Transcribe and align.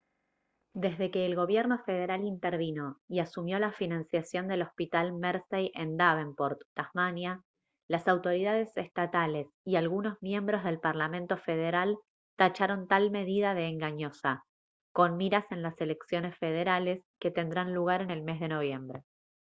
desde 0.73 1.11
que 1.11 1.27
el 1.27 1.35
gobierno 1.35 1.77
federal 1.77 2.23
intervino 2.23 2.97
y 3.07 3.19
asumió 3.19 3.59
la 3.59 3.71
financiación 3.71 4.47
del 4.47 4.63
hospital 4.63 5.13
mersey 5.13 5.71
en 5.75 5.95
davenport 5.95 6.59
tasmania 6.73 7.43
las 7.87 8.07
autoridades 8.07 8.75
estatales 8.77 9.45
y 9.63 9.75
algunos 9.75 10.19
miembros 10.23 10.63
del 10.63 10.79
parlamento 10.79 11.37
federal 11.37 11.99
tacharon 12.35 12.87
tal 12.87 13.11
medida 13.11 13.53
de 13.53 13.67
engañosa 13.67 14.43
con 14.91 15.17
miras 15.17 15.45
en 15.51 15.61
las 15.61 15.79
elecciones 15.79 16.35
federales 16.39 17.03
que 17.19 17.29
tendrán 17.29 17.71
lugar 17.75 18.01
en 18.01 18.09
el 18.09 18.23
mes 18.23 18.39
de 18.39 18.47
noviembre 18.47 19.03